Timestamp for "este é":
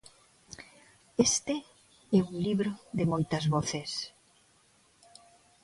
1.27-2.19